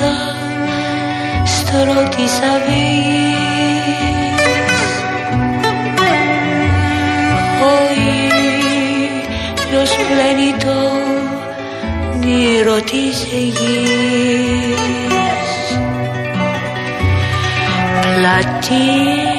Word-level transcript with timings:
μέσα 0.00 0.34
στρώ 1.44 2.08
της 2.16 2.40
αυγής 2.54 3.38
Ο 7.62 7.72
ήλιος 9.68 9.90
πλένει 9.90 10.54
το 10.64 10.78
όνειρο 12.12 12.80
της 12.80 13.26
γης 13.30 13.58
Πλατή 18.14 19.29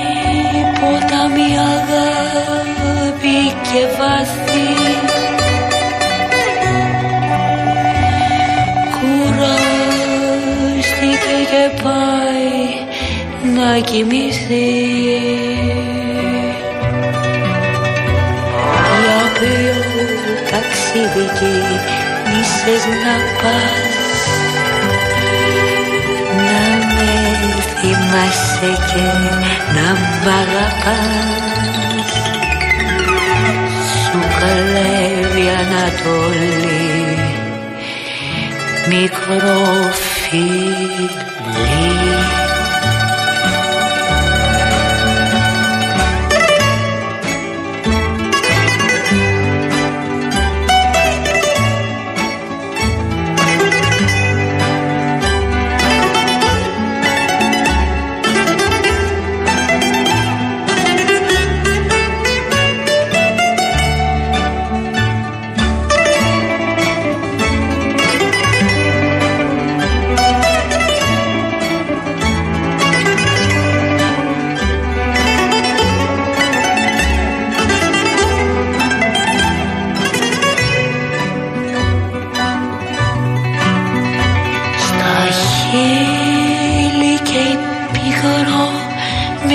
πάει 11.83 12.51
να 13.55 13.79
κοιμηθεί. 13.79 14.71
Για 19.01 19.21
ποιο 19.33 19.81
ταξίδι 20.51 21.27
ίσες 22.39 22.85
να 23.03 23.15
πας 23.41 24.01
Να 26.35 26.63
με 26.95 27.11
θυμάσαι 27.79 28.71
και 28.93 29.05
να 29.73 29.91
μ' 29.93 30.27
αγαπάς. 30.27 32.11
Σου 34.03 34.19
καλεύει 34.39 35.47
Ανατολή 35.59 36.91
μικρό 38.87 39.91
Yeah. 41.53 41.90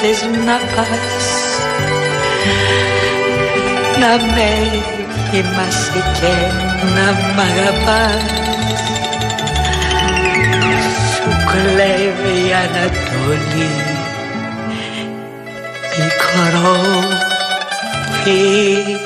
θες 0.00 0.22
να 0.44 0.56
πας 0.74 1.26
Να 4.00 4.12
με 4.34 4.50
θυμάσαι 5.30 6.02
και 6.20 6.34
να 6.94 7.12
μ' 7.12 7.40
αγαπάς. 7.40 8.30
Σου 11.14 11.30
κλέβει 11.50 12.48
η 12.48 12.52
Ανατολή 12.52 13.70
μικρό 15.98 16.78
φίλι 18.22 19.00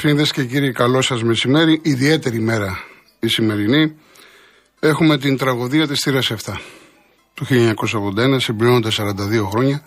Φίλε 0.00 0.22
και 0.22 0.44
κύριοι, 0.44 0.72
καλό 0.72 1.00
σας 1.02 1.22
μεσημέρι. 1.22 1.80
Ιδιαίτερη 1.82 2.40
μέρα 2.40 2.78
η 3.20 3.28
σημερινή. 3.28 3.94
Έχουμε 4.80 5.18
την 5.18 5.36
τραγωδία 5.36 5.86
της 5.86 6.00
θύρας 6.00 6.30
7 6.30 6.60
του 7.34 7.44
1981, 7.44 8.40
συμπληρώνοντα 8.40 8.90
42 8.90 9.48
χρόνια. 9.50 9.82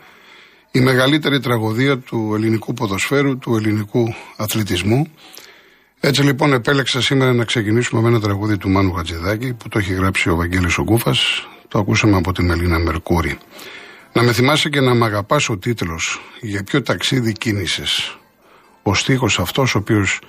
Η 0.71 0.79
μεγαλύτερη 0.79 1.39
τραγωδία 1.39 1.97
του 1.99 2.31
ελληνικού 2.35 2.73
ποδοσφαίρου, 2.73 3.37
του 3.37 3.55
ελληνικού 3.55 4.13
αθλητισμού. 4.35 5.07
Έτσι 5.99 6.23
λοιπόν 6.23 6.53
επέλεξα 6.53 7.01
σήμερα 7.01 7.33
να 7.33 7.45
ξεκινήσουμε 7.45 8.01
με 8.01 8.07
ένα 8.07 8.19
τραγούδι 8.19 8.57
του 8.57 8.69
Μάνου 8.69 8.93
Γατζηδάκη 8.95 9.53
που 9.53 9.69
το 9.69 9.79
έχει 9.79 9.93
γράψει 9.93 10.29
ο 10.29 10.35
Βαγγέλης 10.35 10.77
Ογκούφας. 10.77 11.47
Το 11.67 11.79
ακούσαμε 11.79 12.17
από 12.17 12.31
τη 12.31 12.43
Μελίνα 12.43 12.79
Μερκούρη. 12.79 13.37
Να 14.13 14.23
με 14.23 14.31
θυμάσαι 14.31 14.69
και 14.69 14.81
να 14.81 14.95
μ' 14.95 15.03
αγαπάς 15.03 15.49
ο 15.49 15.57
τίτλος 15.57 16.21
«Για 16.41 16.63
ποιο 16.63 16.81
ταξίδι 16.81 17.31
κίνησες» 17.31 18.17
ο 18.83 18.93
στίχος 18.93 19.39
αυτός 19.39 19.75
ο 19.75 19.77
οποίος 19.77 20.19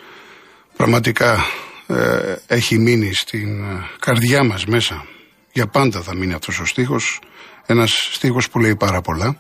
πραγματικά 0.77 1.45
ε, 1.87 2.35
έχει 2.47 2.79
μείνει 2.79 3.15
στην 3.15 3.65
ε, 3.65 3.87
καρδιά 3.99 4.45
μας 4.45 4.67
μέσα. 4.67 5.07
Για 5.53 5.67
πάντα 5.67 6.01
θα 6.01 6.15
μείνει 6.15 6.33
αυτός 6.33 6.61
ο 6.61 6.65
στίχος, 6.65 7.21
ένας 7.67 8.09
στίχος 8.13 8.51
που 8.51 8.59
λέει 8.59 8.77
πάρα 8.77 9.01
πολλά. 9.01 9.37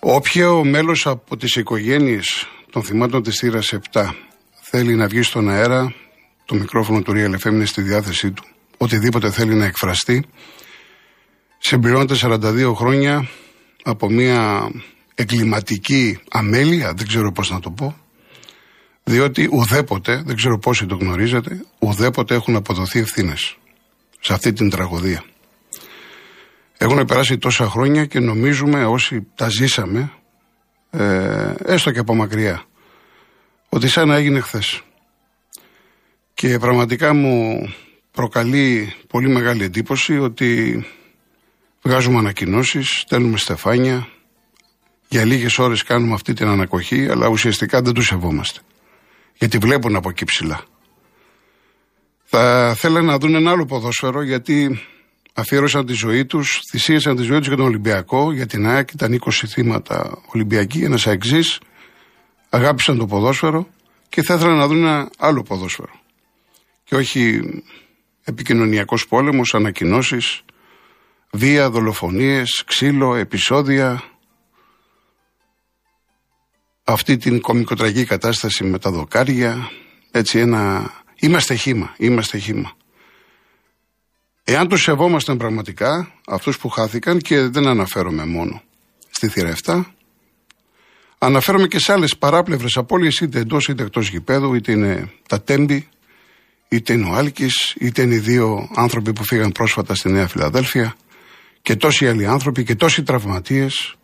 Όποιο 0.00 0.64
μέλος 0.64 1.06
από 1.06 1.36
τις 1.36 1.56
οικογένειες 1.56 2.48
των 2.70 2.82
θυμάτων 2.82 3.22
της 3.22 3.38
θύρας 3.38 3.72
7 3.92 4.08
θέλει 4.60 4.94
να 4.94 5.06
βγει 5.06 5.22
στον 5.22 5.50
αέρα, 5.50 5.94
το 6.44 6.54
μικρόφωνο 6.54 7.02
του 7.02 7.12
Real 7.16 7.46
FM 7.46 7.52
είναι 7.52 7.64
στη 7.64 7.82
διάθεσή 7.82 8.30
του, 8.30 8.44
οτιδήποτε 8.76 9.30
θέλει 9.30 9.54
να 9.54 9.64
εκφραστεί, 9.64 10.24
συμπληρώνεται 11.58 12.14
42 12.20 12.72
χρόνια 12.74 13.28
από 13.82 14.10
μια 14.10 14.70
εγκληματική 15.18 16.18
αμέλεια, 16.30 16.92
δεν 16.96 17.06
ξέρω 17.06 17.32
πώς 17.32 17.50
να 17.50 17.60
το 17.60 17.70
πω, 17.70 17.96
διότι 19.04 19.48
ουδέποτε, 19.52 20.22
δεν 20.26 20.36
ξέρω 20.36 20.58
πόσοι 20.58 20.86
το 20.86 20.96
γνωρίζετε, 20.96 21.64
ουδέποτε 21.78 22.34
έχουν 22.34 22.56
αποδοθεί 22.56 22.98
ευθύνες 22.98 23.56
σε 24.20 24.32
αυτή 24.32 24.52
την 24.52 24.70
τραγωδία. 24.70 25.24
Έχουν 26.78 27.04
περάσει 27.04 27.38
τόσα 27.38 27.66
χρόνια 27.66 28.04
και 28.04 28.20
νομίζουμε 28.20 28.84
όσοι 28.84 29.26
τα 29.34 29.48
ζήσαμε, 29.48 30.12
ε, 30.90 31.54
έστω 31.64 31.90
και 31.90 31.98
από 31.98 32.14
μακριά, 32.14 32.64
ότι 33.68 33.88
σαν 33.88 34.08
να 34.08 34.16
έγινε 34.16 34.40
χθες. 34.40 34.82
Και 36.34 36.58
πραγματικά 36.58 37.14
μου 37.14 37.68
προκαλεί 38.10 38.94
πολύ 39.08 39.28
μεγάλη 39.28 39.64
εντύπωση 39.64 40.18
ότι 40.18 40.84
βγάζουμε 41.82 42.18
ανακοινώσεις, 42.18 42.88
στέλνουμε 42.88 43.36
στεφάνια, 43.36 44.08
Για 45.08 45.24
λίγες 45.24 45.58
ώρες 45.58 45.82
κάνουμε 45.82 46.14
αυτή 46.14 46.32
την 46.32 46.46
ανακοχή, 46.46 47.08
αλλά 47.08 47.28
ουσιαστικά 47.28 47.82
δεν 47.82 47.94
τους 47.94 48.06
σεβόμαστε. 48.06 48.60
Γιατί 49.38 49.58
βλέπουν 49.58 49.96
από 49.96 50.08
εκεί 50.08 50.24
ψηλά. 50.24 50.64
Θα 52.24 52.74
θέλανε 52.78 53.06
να 53.06 53.18
δουν 53.18 53.34
ένα 53.34 53.50
άλλο 53.50 53.64
ποδόσφαιρο 53.66 54.22
γιατί 54.22 54.80
αφιέρωσαν 55.32 55.86
τη 55.86 55.92
ζωή 55.92 56.26
τους, 56.26 56.60
θυσίασαν 56.70 57.16
τη 57.16 57.22
ζωή 57.22 57.38
τους 57.38 57.46
για 57.46 57.56
τον 57.56 57.66
Ολυμπιακό, 57.66 58.32
για 58.32 58.46
την 58.46 58.66
ΑΕΚ, 58.66 58.92
ήταν 58.92 59.12
20 59.12 59.30
θύματα 59.46 60.18
Ολυμπιακοί, 60.34 60.82
ένας 60.82 61.06
αεξή. 61.06 61.40
Αγάπησαν 62.48 62.98
το 62.98 63.06
ποδόσφαιρο 63.06 63.68
και 64.08 64.22
θα 64.22 64.34
ήθελαν 64.34 64.56
να 64.56 64.66
δουν 64.66 64.76
ένα 64.76 65.10
άλλο 65.18 65.42
ποδόσφαιρο. 65.42 66.00
Και 66.84 66.94
όχι 66.94 67.40
επικοινωνιακός 68.24 69.08
πόλεμος, 69.08 69.54
ανακοινώσεις, 69.54 70.42
βία, 71.30 71.70
δολοφονίες, 71.70 72.62
ξύλο, 72.66 73.14
επεισόδια. 73.14 74.02
Αυτή 76.88 77.16
την 77.16 77.40
κομικοτραγική 77.40 78.04
κατάσταση 78.04 78.64
με 78.64 78.78
τα 78.78 78.90
δοκάρια, 78.90 79.70
έτσι 80.10 80.38
ένα... 80.38 80.90
Είμαστε 81.20 81.54
χήμα, 81.54 81.94
είμαστε 81.96 82.38
χήμα. 82.38 82.72
Εάν 84.44 84.68
τους 84.68 84.82
σεβόμασταν 84.82 85.36
πραγματικά, 85.36 86.12
αυτούς 86.26 86.58
που 86.58 86.68
χάθηκαν 86.68 87.18
και 87.18 87.40
δεν 87.40 87.66
αναφέρομαι 87.66 88.26
μόνο 88.26 88.62
στη 89.10 89.28
θύρα 89.28 89.54
7, 89.64 89.82
αναφέρομαι 91.18 91.66
και 91.66 91.78
σε 91.78 91.92
άλλες 91.92 92.16
παράπλευρες 92.16 92.76
απώλειες 92.76 93.20
είτε 93.20 93.38
εντός 93.38 93.68
είτε 93.68 93.82
εκτός 93.82 94.08
γηπέδου, 94.08 94.54
είτε 94.54 94.72
είναι 94.72 95.10
τα 95.28 95.42
τέμπη, 95.42 95.88
είτε 96.68 96.92
είναι 96.92 97.08
ο 97.08 97.14
Άλκης, 97.14 97.74
είτε 97.78 98.02
είναι 98.02 98.14
οι 98.14 98.18
δύο 98.18 98.68
άνθρωποι 98.74 99.12
που 99.12 99.24
φύγαν 99.24 99.52
πρόσφατα 99.52 99.94
στη 99.94 100.10
Νέα 100.10 100.28
Φιλαδέλφια 100.28 100.96
και 101.62 101.76
τόσοι 101.76 102.08
άλλοι 102.08 102.26
άνθρωποι 102.26 102.64
και 102.64 102.74
τόσοι 102.74 103.02
τραυματίες. 103.02 103.96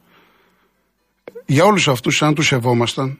Για 1.52 1.64
όλους 1.64 1.88
αυτούς, 1.88 2.22
αν 2.22 2.34
τους 2.34 2.46
σεβόμασταν, 2.46 3.18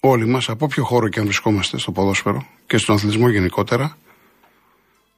όλοι 0.00 0.26
μας, 0.26 0.48
από 0.48 0.66
ποιο 0.66 0.84
χώρο 0.84 1.08
και 1.08 1.18
αν 1.18 1.24
βρισκόμαστε 1.24 1.78
στο 1.78 1.92
ποδόσφαιρο 1.92 2.46
και 2.66 2.76
στον 2.76 2.94
αθλητισμό 2.94 3.28
γενικότερα, 3.28 3.98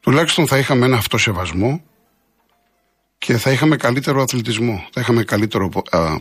τουλάχιστον 0.01 0.47
θα 0.47 0.59
είχαμε 0.59 0.87
ένα 0.87 0.97
αυτοσεβασμό 0.97 1.85
και 3.19 3.37
θα 3.37 3.51
είχαμε 3.51 3.77
καλύτερο 3.77 4.23
αθλητισμό, 4.23 4.89
θα 4.93 5.01
είχαμε 5.01 5.25
καλύτερο 5.25 5.69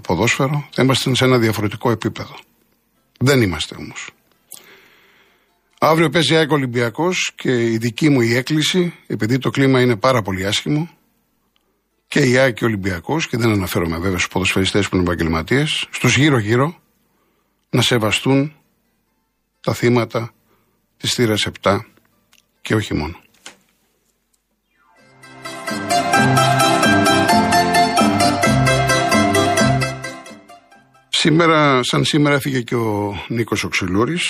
ποδόσφαιρο, 0.08 0.68
θα 0.72 0.84
είμαστε 0.84 1.16
σε 1.16 1.26
ένα 1.26 1.38
διαφορετικό 1.38 1.92
επίπεδο. 1.92 2.36
Δεν 3.20 3.42
είμαστε 3.42 3.76
όμως. 3.80 4.10
Αύριο 5.80 6.10
παίζει 6.10 6.36
ΑΕΚ 6.36 6.52
Ολυμπιακός 6.52 7.32
και 7.36 7.72
η 7.72 7.78
δική 7.78 8.10
μου 8.10 8.22
η 8.22 8.36
έκκληση, 8.36 8.94
επειδή 9.08 9.38
το 9.38 9.50
κλίμα 9.50 9.82
είναι 9.82 9.96
πάρα 9.96 10.22
πολύ 10.22 10.46
άσχημο, 10.46 10.90
και 12.10 12.20
η 12.20 12.38
ΑΕΚ 12.38 12.54
και 12.54 12.64
ο 12.64 12.68
Ολυμπιακός, 12.68 13.28
και 13.28 13.38
δεν 13.38 13.50
αναφέρομαι 13.50 13.98
βέβαια 13.98 14.18
στους 14.18 14.28
ποδοσφαιριστές 14.28 14.90
που 14.90 14.96
είναι 14.96 15.06
επαγγελματίες, 15.06 15.88
στους 15.90 16.18
γύρω-γύρω 16.18 16.80
να 17.70 17.82
σεβαστούν 17.82 18.54
τα 19.62 19.74
θύματα 19.74 20.34
της 20.98 21.14
θύρας 21.14 21.48
7 21.62 21.80
και 22.62 22.76
όχι 22.76 22.94
μόνο. 22.94 23.20
Σήμερα, 31.10 31.84
σαν 31.84 32.04
σήμερα 32.04 32.36
έφυγε 32.36 32.62
και 32.62 32.76
ο 32.76 33.16
Νίκος 33.28 33.64
Οξυλούρης, 33.64 34.26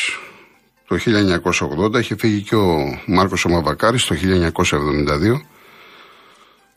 το 0.87 0.97
1980, 0.97 1.99
είχε 1.99 2.15
φύγει 2.15 2.41
και 2.41 2.55
ο 2.55 2.99
Μάρκος 3.07 3.45
Ομαβακάρης 3.45 4.05
το 4.05 4.15
1972. 4.15 5.41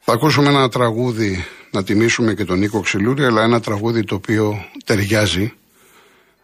Θα 0.04 0.12
ακούσουμε 0.12 0.48
ένα 0.48 0.68
τραγούδι 0.68 1.44
να 1.70 1.84
τιμήσουμε 1.84 2.34
και 2.34 2.44
τον 2.44 2.58
Νίκο 2.58 2.80
Ξυλούρη, 2.80 3.24
αλλά 3.24 3.42
ένα 3.42 3.60
τραγούδι 3.60 4.04
το 4.04 4.14
οποίο 4.14 4.64
ταιριάζει. 4.84 5.52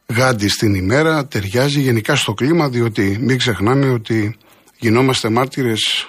Γάντι 0.07 0.49
στην 0.49 0.75
ημέρα, 0.75 1.27
ταιριάζει 1.27 1.81
γενικά 1.81 2.17
στο 2.17 2.35
κλίμα, 2.35 2.69
διότι 2.69 3.19
μην 3.21 3.39
ξεχνάμε 3.39 3.89
ότι 3.89 4.37
γινόμαστε 4.79 5.29
μάρτυρες 5.29 6.09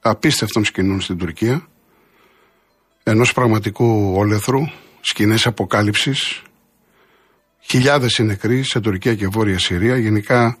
απίστευτων 0.00 0.64
σκηνών 0.64 1.00
στην 1.00 1.18
Τουρκία, 1.18 1.68
ενός 3.02 3.32
πραγματικού 3.32 4.12
όλεθρου, 4.16 4.60
σκηνές 5.00 5.46
αποκάλυψης, 5.46 6.42
χιλιάδες 7.60 8.16
είναι 8.16 8.28
νεκροί 8.28 8.62
σε 8.62 8.80
Τουρκία 8.80 9.14
και 9.14 9.26
Βόρεια 9.26 9.58
Συρία, 9.58 9.96
γενικά 9.96 10.58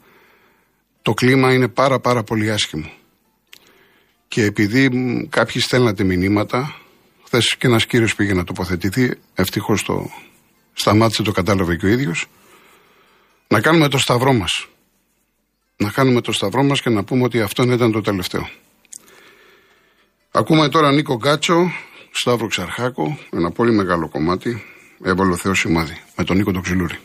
το 1.02 1.14
κλίμα 1.14 1.52
είναι 1.52 1.68
πάρα 1.68 2.00
πάρα 2.00 2.22
πολύ 2.22 2.50
άσχημο. 2.50 2.90
Και 4.28 4.44
επειδή 4.44 4.90
κάποιοι 5.30 5.60
στέλνατε 5.60 6.04
μηνύματα, 6.04 6.74
χθες 7.24 7.56
και 7.58 7.66
ένας 7.66 7.86
κύριος 7.86 8.14
πήγε 8.14 8.34
να 8.34 8.44
τοποθετηθεί, 8.44 9.18
ευτυχώς 9.34 9.82
το 9.82 10.10
σταμάτησε, 10.72 11.22
το 11.22 11.32
κατάλαβε 11.32 11.76
και 11.76 11.86
ο 11.86 11.88
ίδιος, 11.88 12.26
να 13.48 13.60
κάνουμε 13.60 13.88
το 13.88 13.98
σταυρό 13.98 14.32
μας. 14.32 14.66
Να 15.76 15.90
κάνουμε 15.90 16.20
το 16.20 16.32
σταυρό 16.32 16.62
μας 16.62 16.80
και 16.82 16.90
να 16.90 17.04
πούμε 17.04 17.22
ότι 17.24 17.40
αυτό 17.40 17.62
ήταν 17.62 17.92
το 17.92 18.00
τελευταίο. 18.00 18.48
Ακούμε 20.30 20.68
τώρα 20.68 20.92
Νίκο 20.92 21.14
Γκάτσο, 21.14 21.72
Σταύρο 22.10 22.46
Ξαρχάκο, 22.46 23.18
ένα 23.30 23.50
πολύ 23.50 23.72
μεγάλο 23.72 24.08
κομμάτι, 24.08 24.62
έβαλε 25.02 25.32
ο 25.32 25.36
Θεός 25.36 25.58
σημάδι, 25.58 26.02
με 26.16 26.24
τον 26.24 26.36
Νίκο 26.36 26.52
το 26.52 26.60
Ξυλούρη. 26.60 26.98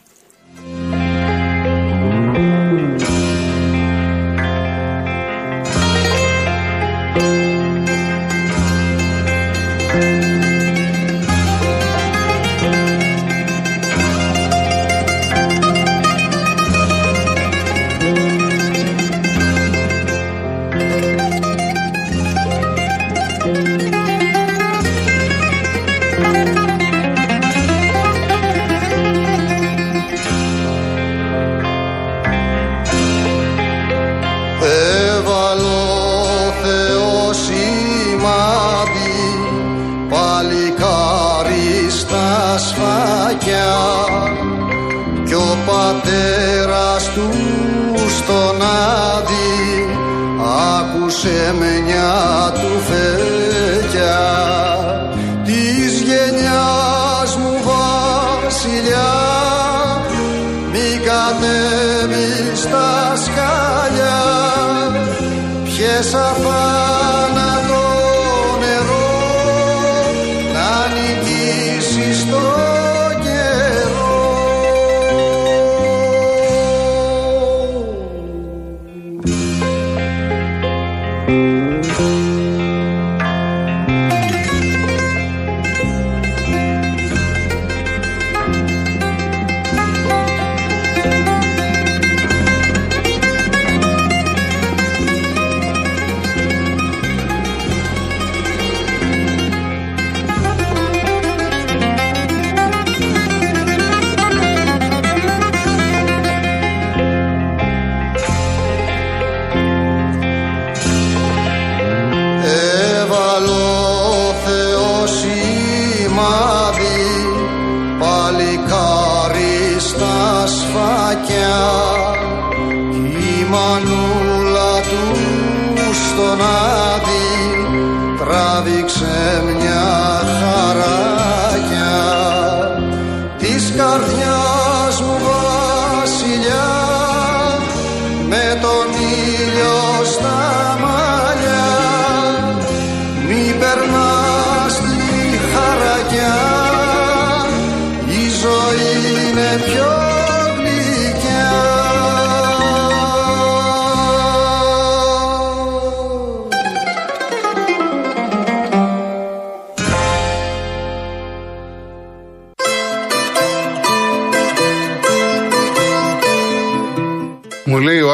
Σε 43.64 44.13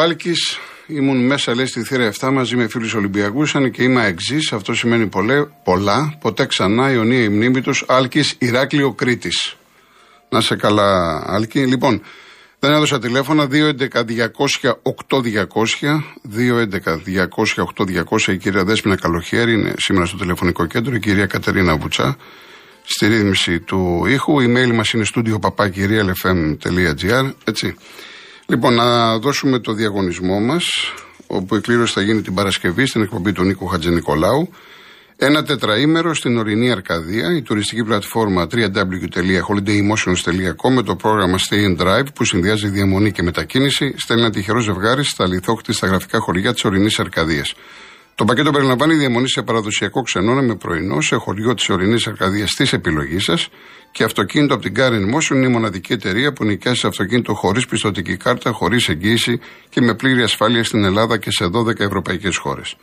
Μου 0.09 0.15
λέει 0.15 0.23
ο 0.23 0.27
Άλκη, 0.27 0.33
ήμουν 0.87 1.25
μέσα 1.25 1.55
λέει 1.55 1.65
στη 1.65 1.83
θύρα 1.83 2.11
7 2.19 2.29
μαζί 2.31 2.55
με 2.55 2.67
φίλους 2.67 2.93
Ολυμπιακούς, 2.93 3.55
αν 3.55 3.71
και 3.71 3.83
είμαι 3.83 4.05
εξής. 4.05 4.53
Αυτό 4.53 4.73
σημαίνει 4.73 5.07
πολλέ, 5.07 5.45
πολλά. 5.63 6.17
Ποτέ 6.21 6.45
ξανά 6.45 6.91
Ιωνία 6.91 7.23
η 7.23 7.29
μνήμη 7.29 7.61
τους. 7.61 7.83
Άλκης 7.87 8.35
Ηράκλειο 8.37 8.93
Κρήτης. 8.93 9.55
Να 10.29 10.41
σε 10.41 10.55
καλά, 10.55 11.23
Άλκη. 11.27 11.65
Λοιπόν, 11.65 12.01
δεν 12.59 12.71
έδωσα 12.71 12.99
τηλέφωνα 12.99 13.47
211-200-8200. 13.47 16.03
211-200-8200. 16.23 18.33
Η 18.33 18.37
κυρία 18.37 18.63
Δέσπινα 18.63 18.95
Καλοχέρη 18.95 19.53
είναι 19.53 19.73
σήμερα 19.77 20.05
στο 20.05 20.17
τηλεφωνικό 20.17 20.65
κέντρο. 20.65 20.95
Η 20.95 20.99
κυρία 20.99 21.25
Κατερίνα 21.25 21.77
Βουτσά 21.77 22.17
στη 22.83 23.07
ρύθμιση 23.07 23.59
του 23.59 24.05
ήχου. 24.07 24.39
Η 24.39 24.53
mail 24.57 24.71
μας 24.73 24.91
είναι 24.91 25.05
studio 25.15 25.39
papakirialfm.gr. 25.39 27.31
Έτσι. 27.43 27.75
Λοιπόν, 28.49 28.73
να 28.73 29.17
δώσουμε 29.17 29.59
το 29.59 29.73
διαγωνισμό 29.73 30.39
μας, 30.39 30.65
όπου 31.27 31.55
η 31.55 31.61
κλήρωση 31.61 31.93
θα 31.93 32.01
γίνει 32.01 32.21
την 32.21 32.33
Παρασκευή 32.33 32.85
στην 32.85 33.01
εκπομπή 33.01 33.31
του 33.31 33.43
Νίκου 33.43 33.67
Χατζενικολάου. 33.67 34.49
Ένα 35.17 35.43
τετραήμερο 35.43 36.13
στην 36.13 36.37
ορεινή 36.37 36.71
Αρκαδία, 36.71 37.35
η 37.35 37.41
τουριστική 37.41 37.83
πλατφόρμα 37.83 38.47
www.holidaymotions.com 38.51 40.71
με 40.73 40.83
το 40.83 40.95
πρόγραμμα 40.95 41.37
Stay 41.37 41.65
and 41.69 41.77
Drive 41.81 42.05
που 42.15 42.25
συνδυάζει 42.25 42.67
διαμονή 42.67 43.11
και 43.11 43.23
μετακίνηση, 43.23 43.93
στέλνει 43.97 44.21
ένα 44.21 44.31
τυχερό 44.31 44.59
ζευγάρι 44.59 45.03
στα 45.03 45.27
λιθόχτη 45.27 45.73
στα 45.73 45.87
γραφικά 45.87 46.19
χωριά 46.19 46.53
της 46.53 46.63
ορεινής 46.63 46.99
Αρκαδίας. 46.99 47.53
Το 48.19 48.25
πακέτο 48.25 48.51
περιλαμβάνει 48.51 48.95
διαμονή 48.95 49.29
σε 49.29 49.41
παραδοσιακό 49.41 50.01
ξενώνα 50.01 50.41
με 50.41 50.55
πρωινό 50.55 51.01
σε 51.01 51.15
χωριό 51.15 51.53
της 51.53 51.69
ορεινής 51.69 52.07
Αρκαδίας 52.07 52.53
της 52.53 52.73
επιλογής 52.73 53.23
σας 53.23 53.49
και 53.91 54.03
αυτοκίνητο 54.03 54.53
από 54.53 54.63
την 54.63 54.73
Car 54.77 54.91
Motion 54.91 55.35
είναι 55.35 55.45
η 55.45 55.49
μοναδική 55.49 55.93
εταιρεία 55.93 56.33
που 56.33 56.43
νοικιάζει 56.45 56.87
αυτοκίνητο 56.87 57.33
χωρίς 57.33 57.65
πιστοτική 57.65 58.17
κάρτα, 58.17 58.51
χωρίς 58.51 58.89
εγγύηση 58.89 59.39
και 59.69 59.81
με 59.81 59.95
πλήρη 59.95 60.21
ασφάλεια 60.21 60.63
στην 60.63 60.83
Ελλάδα 60.83 61.17
και 61.17 61.31
σε 61.31 61.45
12 61.45 61.79
ευρωπαϊκές 61.79 62.37
χώρες. 62.37 62.75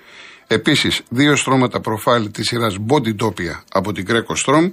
Επίσης, 0.46 1.02
δύο 1.08 1.36
στρώματα 1.36 1.80
προφάλ 1.80 2.30
της 2.30 2.46
σειράς 2.46 2.76
Body 2.88 3.24
Topia 3.24 3.62
από 3.72 3.92
την 3.92 4.06
Greco 4.08 4.34
Strom 4.44 4.70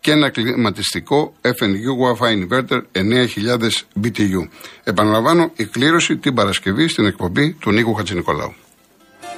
και 0.00 0.10
ένα 0.10 0.30
κλιματιστικό 0.30 1.34
FNU 1.40 1.92
Wi-Fi 2.02 2.30
Inverter 2.42 2.80
9000 2.92 3.86
BTU. 4.02 4.48
Επαναλαμβάνω, 4.84 5.52
η 5.56 5.64
κλήρωση 5.64 6.16
την 6.16 6.34
Παρασκευή 6.34 6.88
στην 6.88 7.06
εκπομπή 7.06 7.52
του 7.52 7.72
Νίκου 7.72 7.94
Χατζηνικολάου. 7.94 8.54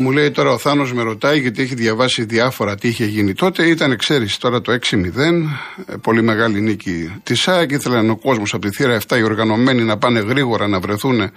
Μου 0.00 0.10
λέει 0.10 0.30
τώρα 0.30 0.50
ο 0.50 0.58
Θάνος 0.58 0.92
με 0.92 1.02
ρωτάει 1.02 1.40
γιατί 1.40 1.62
έχει 1.62 1.74
διαβάσει 1.74 2.24
διάφορα 2.24 2.74
τι 2.74 2.88
είχε 2.88 3.04
γίνει 3.04 3.34
τότε. 3.34 3.66
Ήταν, 3.66 3.96
ξέρεις, 3.96 4.38
τώρα 4.38 4.60
το 4.60 4.72
6-0, 4.72 5.04
ε, 5.86 5.94
πολύ 6.00 6.22
μεγάλη 6.22 6.60
νίκη 6.60 7.20
της 7.22 7.40
ΣΑΕΚ. 7.40 7.70
Ήθελαν 7.70 8.10
ο 8.10 8.16
κόσμος 8.16 8.54
από 8.54 8.66
τη 8.66 8.76
θύρα 8.76 9.00
7 9.08 9.18
οι 9.18 9.22
οργανωμένοι 9.22 9.82
να 9.82 9.98
πάνε 9.98 10.20
γρήγορα 10.20 10.68
να 10.68 10.80
βρεθούν 10.80 11.30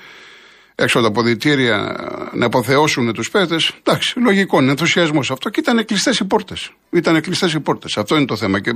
έξω 0.76 1.00
από 1.00 1.08
τα 1.08 1.14
ποδητήρια 1.14 1.96
να 2.34 2.46
αποθεώσουν 2.46 3.14
τους 3.14 3.30
παίχτε. 3.30 3.56
Εντάξει, 3.84 4.20
λογικό, 4.20 4.62
είναι 4.62 4.72
ενθουσιασμός 4.72 5.32
αυτό. 5.32 5.50
Και 5.50 5.60
ήταν 5.60 5.86
κλειστές 5.86 6.20
οι 6.20 6.26
πόρτες. 6.26 6.72
Ήταν 6.90 7.22
κλειστές 7.22 7.54
οι 7.54 7.60
πόρτες. 7.60 7.98
Αυτό 7.98 8.16
είναι 8.16 8.26
το 8.26 8.36
θέμα. 8.36 8.60
Και 8.60 8.72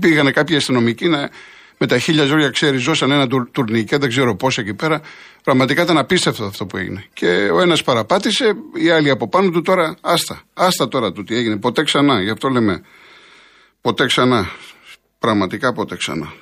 πήγανε 0.00 0.30
κάποιοι 0.30 0.56
αστυνομικοί 0.56 1.08
να, 1.08 1.30
με 1.78 1.86
τα 1.86 1.98
χίλια 1.98 2.24
ζώρια 2.24 2.50
ξέρεις, 2.50 2.82
ζώσαν 2.82 3.10
ένα 3.10 3.26
τουρ, 3.26 3.50
τουρνικέ, 3.50 3.96
δεν 3.96 4.08
ξέρω 4.08 4.36
πώς 4.36 4.58
εκεί 4.58 4.74
πέρα. 4.74 5.00
Πραγματικά 5.42 5.82
ήταν 5.82 5.98
απίστευτο 5.98 6.44
αυτό 6.44 6.66
που 6.66 6.76
έγινε. 6.76 7.04
Και 7.12 7.48
ο 7.52 7.60
ένας 7.60 7.82
παραπάτησε, 7.82 8.56
οι 8.74 8.90
άλλοι 8.90 9.10
από 9.10 9.28
πάνω 9.28 9.50
του 9.50 9.62
τώρα, 9.62 9.96
άστα. 10.00 10.42
Άστα 10.54 10.88
τώρα 10.88 11.12
του 11.12 11.24
τι 11.24 11.36
έγινε. 11.36 11.56
Ποτέ 11.56 11.82
ξανά, 11.82 12.22
γι' 12.22 12.30
αυτό 12.30 12.48
λέμε. 12.48 12.82
Ποτέ 13.80 14.06
ξανά. 14.06 14.50
Πραγματικά 15.18 15.72
ποτέ 15.72 15.96
ξανά. 15.96 16.32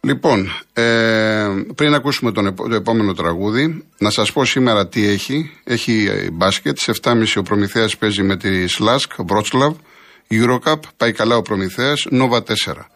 Λοιπόν, 0.00 0.50
ε, 0.72 1.48
πριν 1.74 1.94
ακούσουμε 1.94 2.32
τον, 2.32 2.54
το 2.54 2.74
επόμενο 2.74 3.12
τραγούδι, 3.12 3.84
να 3.98 4.10
σας 4.10 4.32
πω 4.32 4.44
σήμερα 4.44 4.88
τι 4.88 5.06
έχει. 5.06 5.50
Έχει 5.64 6.06
ε, 6.10 6.30
μπάσκετ, 6.30 6.78
σε 6.78 6.92
7.30 7.02 7.24
ο 7.36 7.42
Προμηθέας 7.42 7.96
παίζει 7.96 8.22
με 8.22 8.36
τη 8.36 8.66
Σλάσκ, 8.66 9.12
Βρότσλαβ, 9.18 9.74
Eurocup, 10.30 10.80
πάει 10.96 11.12
καλά 11.12 11.36
ο 11.36 11.42
Προμηθέας, 11.42 12.06
Νόβα 12.10 12.42
4. 12.42 12.86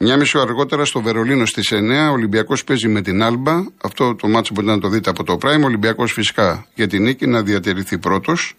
Μια 0.00 0.16
μισή 0.16 0.38
ώρα 0.38 0.46
αργότερα 0.46 0.84
στο 0.84 1.00
Βερολίνο 1.00 1.46
στις 1.46 1.72
9 1.72 2.08
ο 2.08 2.12
Ολυμπιακός 2.12 2.64
παίζει 2.64 2.88
με 2.88 3.02
την 3.02 3.22
Άλμπα. 3.22 3.64
Αυτό 3.82 4.14
το 4.14 4.28
μάτσο 4.28 4.52
μπορείτε 4.54 4.72
να 4.72 4.80
το 4.80 4.88
δείτε 4.88 5.10
από 5.10 5.24
το 5.24 5.38
Prime. 5.42 5.60
Ο 5.62 5.64
Ολυμπιακός 5.64 6.12
φυσικά 6.12 6.66
για 6.74 6.86
την 6.86 7.02
νίκη 7.02 7.26
να 7.26 7.42
διατηρηθεί 7.42 7.98
πρώτος. 7.98 8.54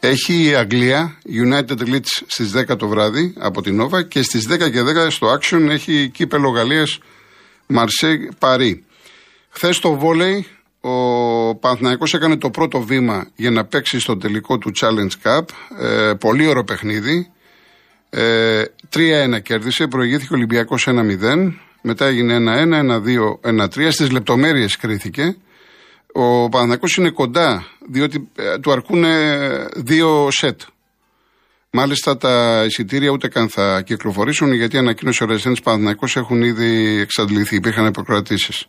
Έχει 0.00 0.44
η 0.48 0.54
Αγγλία 0.54 1.18
United 1.46 1.88
Leeds 1.88 2.22
στις 2.26 2.52
10 2.56 2.76
το 2.76 2.88
βράδυ 2.88 3.34
από 3.38 3.62
την 3.62 3.82
Nova 3.82 4.08
και 4.08 4.22
στις 4.22 4.48
10 4.50 4.70
και 4.70 4.82
10 4.82 5.10
στο 5.10 5.38
Action 5.38 5.68
έχει 5.68 6.10
κύπελο 6.14 6.48
Γαλλίας 6.48 6.98
Marseille 7.74 8.28
Παρί. 8.38 8.84
Χθες 9.48 9.78
το 9.78 9.98
βόλεϊ 9.98 10.46
ο 10.80 11.54
Παναθηναϊκός 11.56 12.14
έκανε 12.14 12.36
το 12.36 12.50
πρώτο 12.50 12.80
βήμα 12.80 13.28
για 13.36 13.50
να 13.50 13.64
παίξει 13.64 14.00
στο 14.00 14.16
τελικό 14.16 14.58
του 14.58 14.72
Challenge 14.80 15.12
Cup. 15.22 15.44
Ε, 15.78 16.12
πολύ 16.20 16.46
ωραίο 16.46 16.64
παιχνίδι. 16.64 17.30
Ε, 18.10 18.62
3-1 18.88 19.40
κέρδισε, 19.42 19.86
προηγήθηκε 19.86 20.32
ο 20.32 20.36
Ολυμπιακός 20.36 20.86
1-0. 20.88 21.52
Μετά 21.82 22.06
έγινε 22.06 22.34
1-1, 22.34 22.72
1-2, 22.72 23.38
1-3. 23.42 23.90
Στις 23.90 24.10
λεπτομέρειες 24.10 24.76
κρίθηκε. 24.76 25.36
Ο 26.12 26.48
Παναθυνακό 26.48 26.86
είναι 26.98 27.10
κοντά, 27.10 27.66
διότι 27.88 28.28
ε, 28.36 28.58
του 28.58 28.72
αρκούν 28.72 29.04
δύο 29.76 30.28
σετ. 30.30 30.60
Μάλιστα 31.70 32.16
τα 32.16 32.64
εισιτήρια 32.66 33.10
ούτε 33.10 33.28
καν 33.28 33.48
θα 33.48 33.82
κυκλοφορήσουν 33.82 34.52
γιατί 34.52 34.78
ανακοίνωσε 34.78 35.24
ο 35.24 35.26
Ρεζένη 35.26 35.62
Παναθυνακό 35.62 36.06
έχουν 36.14 36.42
ήδη 36.42 36.98
εξαντληθεί. 37.00 37.56
Υπήρχαν 37.56 37.86
υποκρατήσει. 37.86 38.66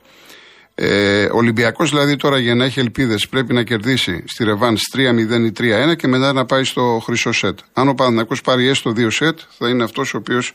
Ε, 0.75 1.25
ο 1.25 1.37
Ολυμπιακός 1.37 1.89
δηλαδή 1.89 2.15
τώρα 2.15 2.39
για 2.39 2.55
να 2.55 2.65
έχει 2.65 2.79
ελπίδες 2.79 3.27
πρέπει 3.27 3.53
να 3.53 3.63
κερδίσει 3.63 4.23
στη 4.27 4.43
Ρεβάν 4.43 4.77
3-0 4.95 4.99
ή 5.45 5.51
3-1 5.91 5.95
και 5.95 6.07
μετά 6.07 6.33
να 6.33 6.45
πάει 6.45 6.63
στο 6.63 7.01
χρυσό 7.03 7.31
σετ. 7.31 7.59
Αν 7.73 7.87
ο 7.87 7.93
Παναθυνακό 7.93 8.35
πάρει 8.43 8.67
έστω 8.67 8.93
2 8.97 9.07
σετ, 9.11 9.39
θα 9.57 9.69
είναι 9.69 9.83
αυτός 9.83 10.13
ο 10.13 10.17
οποίος 10.17 10.53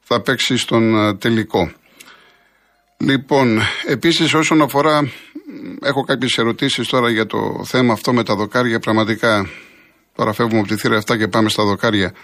θα 0.00 0.20
παίξει 0.20 0.56
στον 0.56 0.96
ε, 0.96 1.14
τελικό. 1.14 1.72
Λοιπόν, 2.96 3.60
επίσης 3.86 4.34
όσον 4.34 4.62
αφορά. 4.62 5.10
Έχω 5.82 6.02
κάποιες 6.02 6.38
ερωτήσεις 6.38 6.88
τώρα 6.88 7.10
για 7.10 7.26
το 7.26 7.62
θέμα 7.64 7.92
αυτό 7.92 8.12
με 8.12 8.24
τα 8.24 8.34
δοκάρια. 8.34 8.78
Πραγματικά 8.78 9.48
τώρα 10.14 10.32
φεύγουμε 10.32 10.58
από 10.58 10.68
τη 10.68 10.76
θύρα 10.76 11.00
7 11.00 11.18
και 11.18 11.28
πάμε 11.28 11.48
στα 11.48 11.64
δοκάρια. 11.64 12.14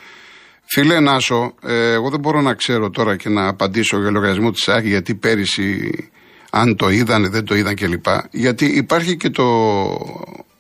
Φίλε 0.65 1.01
Νάσο, 1.01 1.55
ε, 1.63 1.93
εγώ 1.93 2.11
δεν 2.11 2.21
μπορώ 2.21 2.41
να 2.41 2.55
ξέρω 2.55 2.91
τώρα 2.91 3.17
και 3.17 3.29
να 3.29 3.49
απαντήσω 3.49 4.01
για 4.01 4.11
λογαριασμό 4.11 4.51
της 4.51 4.69
ΑΚ 4.69 4.87
γιατί 4.87 5.15
πέρυσι 5.15 5.91
αν 6.51 6.77
το 6.77 6.91
είδαν, 6.91 7.31
δεν 7.31 7.45
το 7.45 7.55
είδαν 7.55 7.75
κλπ. 7.75 8.07
Γιατί 8.31 8.65
υπάρχει 8.65 9.17
και 9.17 9.31
το 9.31 9.45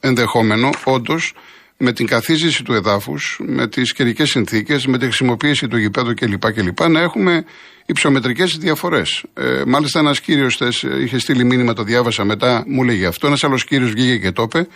ενδεχόμενο, 0.00 0.70
όντως, 0.84 1.34
με 1.76 1.92
την 1.92 2.06
καθίζηση 2.06 2.62
του 2.62 2.72
εδάφους, 2.72 3.40
με 3.46 3.68
τις 3.68 3.92
καιρικές 3.92 4.30
συνθήκες, 4.30 4.86
με 4.86 4.98
τη 4.98 5.04
χρησιμοποίηση 5.04 5.68
του 5.68 5.76
γηπέδου 5.76 6.14
κλπ. 6.14 6.52
κλπ 6.52 6.88
να 6.88 7.00
έχουμε 7.00 7.44
υψομετρικές 7.86 8.56
διαφορές. 8.58 9.24
Ε, 9.34 9.62
μάλιστα, 9.66 9.98
ένας 9.98 10.20
κύριος 10.20 10.60
είχε 11.02 11.18
στείλει 11.18 11.44
μήνυμα, 11.44 11.72
το 11.72 11.82
διάβασα 11.82 12.24
μετά, 12.24 12.64
μου 12.66 12.82
λέγει 12.82 13.04
αυτό. 13.04 13.26
Ένας 13.26 13.44
άλλος 13.44 13.64
κύριος 13.64 13.90
βγήκε 13.90 14.18
και 14.18 14.32
το 14.32 14.42
είπε. 14.42 14.66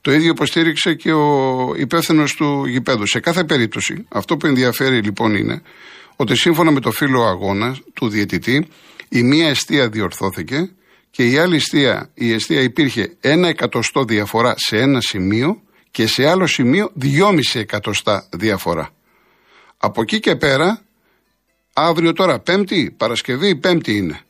Το 0.00 0.12
ίδιο 0.12 0.30
υποστήριξε 0.30 0.94
και 0.94 1.12
ο 1.12 1.72
υπεύθυνος 1.76 2.34
του 2.34 2.64
γηπέδου. 2.66 3.06
Σε 3.06 3.20
κάθε 3.20 3.44
περίπτωση, 3.44 4.06
αυτό 4.08 4.36
που 4.36 4.46
ενδιαφέρει 4.46 5.00
λοιπόν 5.00 5.34
είναι 5.34 5.62
ότι 6.16 6.36
σύμφωνα 6.36 6.70
με 6.70 6.80
το 6.80 6.90
φύλλο 6.90 7.22
αγώνας 7.22 7.80
του 7.94 8.08
διαιτητή, 8.08 8.68
η 9.08 9.22
μία 9.22 9.48
αιστεία 9.48 9.88
διορθώθηκε 9.88 10.70
και 11.10 11.26
η 11.26 11.38
άλλη 11.38 11.56
αιστεία, 11.56 12.10
η 12.14 12.32
αιστεία 12.32 12.60
υπήρχε 12.60 13.16
ένα 13.20 13.48
εκατοστό 13.48 14.04
διαφορά 14.04 14.54
σε 14.56 14.76
ένα 14.76 15.00
σημείο 15.00 15.62
και 15.90 16.06
σε 16.06 16.28
άλλο 16.28 16.46
σημείο 16.46 16.90
δυόμιση 16.94 17.58
εκατοστά 17.58 18.28
διαφορά. 18.32 18.90
Από 19.76 20.02
εκεί 20.02 20.20
και 20.20 20.36
πέρα, 20.36 20.82
αύριο 21.72 22.12
τώρα 22.12 22.38
Πέμπτη, 22.38 22.94
Παρασκευή, 22.96 23.56
Πέμπτη 23.56 23.96
είναι. 23.96 24.20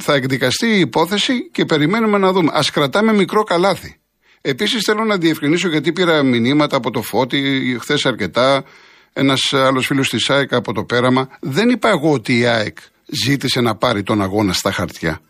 Θα 0.00 0.14
εκδικαστεί 0.14 0.66
η 0.66 0.80
υπόθεση 0.80 1.50
και 1.50 1.64
περιμένουμε 1.64 2.18
να 2.18 2.32
δούμε. 2.32 2.50
Ας 2.54 2.70
κρατάμε 2.70 3.12
μικρό 3.12 3.42
καλάθι. 3.42 3.96
Επίσης 4.40 4.82
θέλω 4.84 5.04
να 5.04 5.16
διευκρινίσω 5.16 5.68
γιατί 5.68 5.92
πήρα 5.92 6.22
μηνύματα 6.22 6.76
από 6.76 6.90
το 6.90 7.02
Φώτη, 7.02 7.76
χθες 7.80 8.06
αρκετά, 8.06 8.64
ένας 9.12 9.52
άλλος 9.52 9.86
φίλος 9.86 10.08
της 10.08 10.30
ΑΕΚ 10.30 10.54
από 10.54 10.72
το 10.72 10.84
πέραμα. 10.84 11.28
Δεν 11.40 11.70
είπα 11.70 11.88
εγώ 11.88 12.12
ότι 12.12 12.38
η 12.38 12.46
ΑΕΚ 12.46 12.78
ζήτησε 13.06 13.60
να 13.60 13.74
πάρει 13.74 14.02
τον 14.02 14.22
αγώνα 14.22 14.52
στα 14.52 14.72
χαρτιά. 14.72 15.20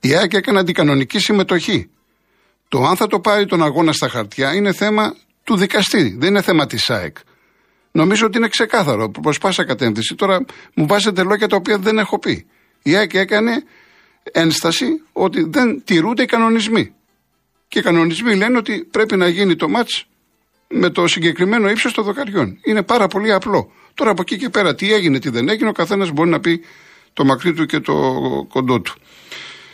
Η 0.00 0.14
ΑΕΚ 0.14 0.32
έκανε 0.32 0.58
αντικανονική 0.58 1.18
συμμετοχή. 1.18 1.90
Το 2.68 2.84
αν 2.84 2.96
θα 2.96 3.06
το 3.06 3.20
πάρει 3.20 3.46
τον 3.46 3.62
αγώνα 3.62 3.92
στα 3.92 4.08
χαρτιά 4.08 4.54
είναι 4.54 4.72
θέμα 4.72 5.14
του 5.44 5.56
δικαστή, 5.56 6.16
δεν 6.18 6.28
είναι 6.28 6.42
θέμα 6.42 6.66
της 6.66 6.90
ΑΕΚ. 6.90 7.16
Νομίζω 7.90 8.26
ότι 8.26 8.36
είναι 8.36 8.48
ξεκάθαρο 8.48 9.10
προ 9.10 9.32
πάσα 9.40 9.64
κατεύθυνση. 9.64 10.14
Τώρα 10.14 10.44
μου 10.74 10.86
βάζετε 10.86 11.22
λόγια 11.22 11.48
τα 11.48 11.56
οποία 11.56 11.78
δεν 11.78 11.98
έχω 11.98 12.18
πει. 12.18 12.46
Η 12.82 12.96
ΑΕΚ 12.96 13.14
έκανε 13.14 13.62
ένσταση 14.22 14.86
ότι 15.12 15.46
δεν 15.48 15.82
τηρούνται 15.84 16.22
οι 16.22 16.26
κανονισμοί. 16.26 16.94
Και 17.68 17.78
οι 17.78 17.82
κανονισμοί 17.82 18.34
λένε 18.34 18.56
ότι 18.56 18.88
πρέπει 18.90 19.16
να 19.16 19.28
γίνει 19.28 19.56
το 19.56 19.68
μάτς 19.68 20.06
με 20.68 20.90
το 20.90 21.06
συγκεκριμένο 21.06 21.70
ύψος 21.70 21.92
των 21.92 22.04
δοκαριών. 22.04 22.58
Είναι 22.64 22.82
πάρα 22.82 23.06
πολύ 23.06 23.32
απλό. 23.32 23.72
Τώρα 23.94 24.10
από 24.10 24.20
εκεί 24.20 24.36
και 24.36 24.48
πέρα 24.48 24.74
τι 24.74 24.92
έγινε, 24.92 25.18
τι 25.18 25.28
δεν 25.28 25.48
έγινε, 25.48 25.68
ο 25.68 25.72
καθένας 25.72 26.10
μπορεί 26.10 26.30
να 26.30 26.40
πει 26.40 26.60
το 27.16 27.24
μακρύ 27.24 27.52
του 27.52 27.66
και 27.66 27.80
το 27.80 27.94
κοντό 28.48 28.80
του. 28.80 28.94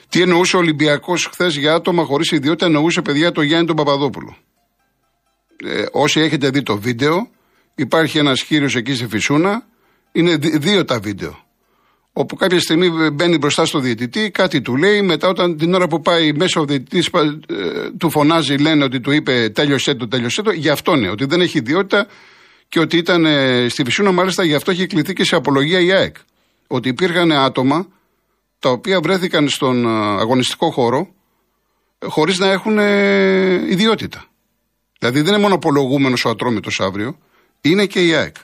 Τι 0.09 0.21
εννοούσε 0.21 0.57
ο 0.57 0.59
Ολυμπιακός 0.59 1.27
χθες 1.33 1.57
για 1.57 1.75
άτομα 1.75 2.05
χωρίς 2.05 2.31
ιδιότητα, 2.31 2.67
εννοούσε 2.67 3.03
παιδιά 3.03 3.33
το 3.33 3.43
Γιάννη 3.43 3.67
τον 3.67 3.77
Παπαδόπουλο. 3.77 4.37
Ε, 5.65 5.85
όσοι 5.93 6.21
έχετε 6.21 6.51
δει 6.51 6.63
το 6.63 6.79
βίντεο, 6.79 7.29
υπάρχει 7.75 8.19
ένας 8.19 8.45
κύριο 8.45 8.69
εκεί 8.79 8.95
στη 8.95 9.07
Φυσούνα, 9.07 9.67
είναι 10.13 10.37
δύο 10.37 10.85
τα 10.85 10.99
βίντεο. 10.99 11.45
Όπου 12.13 12.37
κάποια 12.37 12.61
στιγμή 12.61 13.11
μπαίνει 13.11 13.39
μπροστά 13.39 13.65
στο 13.65 13.79
διαιτητή, 13.79 14.31
κάτι 14.31 14.61
του 14.61 14.77
λέει, 14.77 15.03
μετά 15.03 15.29
όταν 15.29 15.57
την 15.57 15.75
ώρα 15.75 15.89
που 15.89 16.01
πάει 16.01 16.33
μέσα 16.33 16.61
ο 16.61 16.65
διαιτητής 16.65 17.07
ε, 17.07 17.91
του 17.99 18.11
φωνάζει, 18.11 18.57
λένε 18.57 18.85
ότι 18.85 19.01
του 19.01 19.11
είπε 19.11 19.49
τέλειωσέ 19.49 19.95
το, 19.95 20.09
τέλειωσέ 20.09 20.43
το. 20.43 20.51
Γι' 20.51 20.69
αυτό 20.69 20.97
είναι, 20.97 21.09
ότι 21.09 21.25
δεν 21.25 21.41
έχει 21.41 21.59
ιδιότητα 21.59 22.07
και 22.69 22.81
ότι 22.81 22.97
ήταν 22.97 23.25
ε, 23.25 23.67
στη 23.69 23.85
Φυσούνα, 23.85 24.13
μάλιστα 24.13 24.45
γι' 24.45 24.55
αυτό 24.55 24.71
έχει 24.71 24.87
κληθεί 24.87 25.13
και 25.13 25.25
σε 25.25 25.37
απολογία 25.37 25.81
η 25.81 25.93
ΑΕΚ. 25.93 26.17
Ότι 26.75 26.89
υπήρχαν 26.89 27.33
άτομα 27.33 27.87
τα 28.59 28.71
οποία 28.71 29.01
βρέθηκαν 29.01 29.49
στον 29.49 29.85
ε, 29.85 29.89
αγωνιστικό 30.21 30.71
χώρο 30.71 31.09
χωρίς 32.07 32.39
να 32.39 32.51
έχουν 32.51 32.79
ιδιότητα. 33.69 34.25
Δηλαδή 34.99 35.21
δεν 35.21 35.33
είναι 35.33 35.43
μόνο 35.43 35.55
απολογούμενο 35.55 36.17
ο 36.25 36.29
Ατρόμητος 36.29 36.81
αύριο, 36.81 37.19
είναι 37.61 37.87
και 37.87 38.07
η 38.07 38.15
ΑΕΚ. 38.15 38.37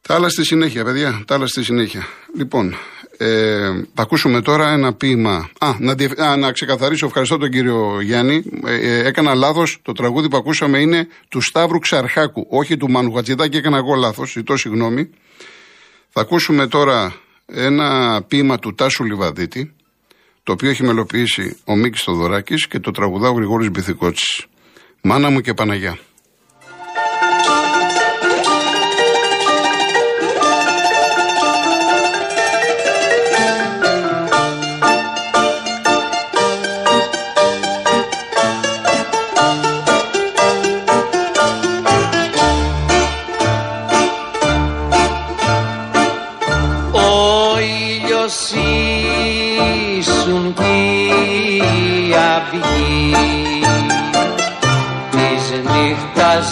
Τα 0.00 0.14
άλλα 0.14 0.28
στη 0.28 0.44
συνέχεια, 0.44 0.84
παιδιά. 0.84 1.22
Τα 1.26 1.34
άλλα 1.34 1.46
στη 1.46 1.64
συνέχεια. 1.64 2.06
Λοιπόν, 2.36 2.74
ε, 3.16 3.70
θα 3.94 4.02
ακούσουμε 4.02 4.40
τώρα 4.40 4.72
ένα 4.72 4.92
ποίημα. 4.94 5.50
Α, 5.60 5.74
να, 5.78 5.94
α, 6.24 6.36
να 6.36 6.52
ξεκαθαρίσω, 6.52 7.06
ευχαριστώ 7.06 7.38
τον 7.38 7.50
κύριο 7.50 8.00
Γιάννη. 8.00 8.42
Ε, 8.66 8.74
ε, 8.74 9.06
έκανα 9.06 9.34
λάθος. 9.34 9.78
Το 9.82 9.92
τραγούδι 9.92 10.28
που 10.28 10.36
ακούσαμε 10.36 10.78
είναι 10.78 11.08
του 11.28 11.40
Σταύρου 11.40 11.78
Ξαρχάκου, 11.78 12.46
όχι 12.50 12.76
του 12.76 12.90
Μάνου 12.90 13.12
Χατζηδάκη. 13.12 13.56
Έκανα 13.56 13.76
εγώ 13.76 13.94
λάθος. 13.94 14.30
Ζητώ 14.30 14.56
συγγνώμη. 14.56 15.10
Θα 16.10 16.20
ακούσουμε 16.20 16.66
τώρα 16.66 17.14
ένα 17.46 18.22
ποίημα 18.22 18.58
του 18.58 18.74
Τάσου 18.74 19.04
Λιβαδίτη, 19.04 19.74
το 20.42 20.52
οποίο 20.52 20.70
έχει 20.70 20.82
μελοποιήσει 20.82 21.56
ο 21.64 21.76
Μίκης 21.76 22.02
Θοδωράκης 22.02 22.66
και 22.66 22.78
το 22.78 22.90
τραγουδά 22.90 23.28
ο 23.28 23.32
Γρηγόρης 23.32 23.70
Μπιθικότσης. 23.70 24.46
Μάνα 25.02 25.30
μου 25.30 25.40
και 25.40 25.54
Παναγιά. 25.54 25.98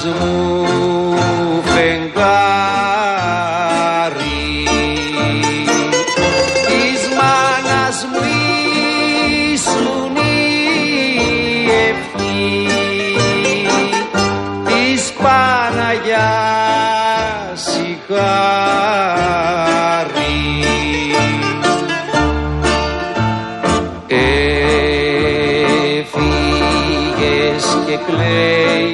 azul. 0.07 0.86
Κλαίει 27.85 28.87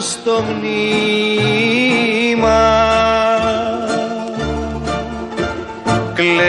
στο 0.00 0.42
μνήμα. 0.48 0.78
Κλαίει, 6.14 6.40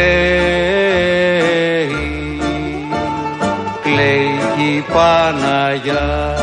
κλαίει 3.82 4.40
η 4.58 4.84
Παναγιά. 4.94 6.40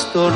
στον 0.00 0.32